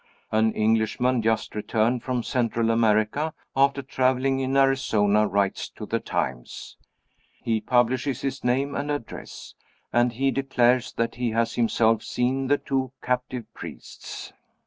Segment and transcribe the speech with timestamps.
[0.31, 6.75] An Englishman just returned from Central America, after traveling in Arizona, writes to the Times.
[7.43, 9.53] He publishes his name and address
[9.93, 14.33] and he declares that he has himself seen the two captive priests.